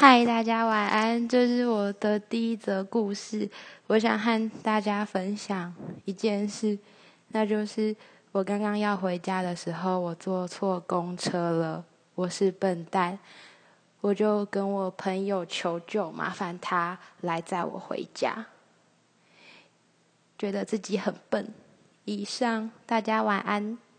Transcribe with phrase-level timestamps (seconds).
[0.00, 1.28] 嗨大家晚安。
[1.28, 3.46] 这是我的第一则故事
[3.86, 5.74] 我想和大家分享
[6.06, 6.78] 一件事
[7.28, 7.94] 那就是
[8.32, 11.84] 我刚刚要回家的时候我坐错公车了
[12.14, 13.18] 我是笨蛋
[14.00, 18.46] 我就跟我朋友求救麻烦他来载我回家。
[20.38, 21.52] 觉得自己很笨。
[22.06, 23.89] 以上大家晚安。